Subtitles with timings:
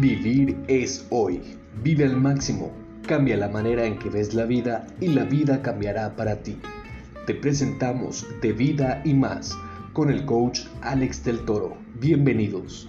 [0.00, 1.40] Vivir es hoy.
[1.82, 2.70] Vive al máximo.
[3.08, 6.56] Cambia la manera en que ves la vida y la vida cambiará para ti.
[7.26, 9.58] Te presentamos De Vida y más
[9.94, 11.76] con el coach Alex del Toro.
[11.98, 12.88] Bienvenidos.